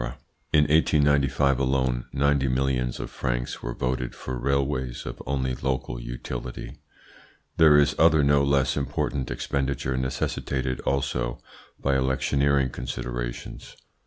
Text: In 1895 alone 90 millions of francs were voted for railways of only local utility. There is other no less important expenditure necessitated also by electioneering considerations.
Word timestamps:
In 0.51 0.61
1895 0.63 1.59
alone 1.59 2.05
90 2.11 2.47
millions 2.47 2.99
of 2.99 3.11
francs 3.11 3.61
were 3.61 3.75
voted 3.75 4.15
for 4.15 4.35
railways 4.35 5.05
of 5.05 5.21
only 5.27 5.53
local 5.53 5.99
utility. 6.01 6.79
There 7.57 7.77
is 7.77 7.93
other 7.99 8.23
no 8.23 8.43
less 8.43 8.75
important 8.75 9.29
expenditure 9.29 9.95
necessitated 9.97 10.79
also 10.79 11.39
by 11.79 11.95
electioneering 11.97 12.71
considerations. 12.71 13.77